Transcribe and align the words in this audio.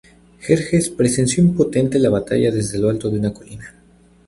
Jerjes 0.39 0.89
presenció 0.89 1.43
impotente 1.43 1.99
la 1.99 2.09
batalla, 2.09 2.49
desde 2.49 2.79
lo 2.79 2.89
alto 2.89 3.07
de 3.11 3.19
una 3.19 3.31
colina. 3.35 3.71